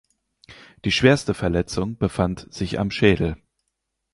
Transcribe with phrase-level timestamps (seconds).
[0.83, 3.37] Die schwerste Verletzung befand sich am Schädel.